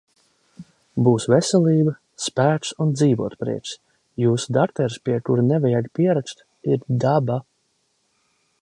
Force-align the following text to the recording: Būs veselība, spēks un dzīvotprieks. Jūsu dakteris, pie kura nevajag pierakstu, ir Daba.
Būs 1.07 1.27
veselība, 1.33 1.93
spēks 2.23 2.71
un 2.85 2.95
dzīvotprieks. 3.01 3.75
Jūsu 4.25 4.57
dakteris, 4.59 4.97
pie 5.07 5.21
kura 5.29 5.45
nevajag 5.53 5.93
pierakstu, 6.01 6.49
ir 6.75 6.85
Daba. 7.07 7.41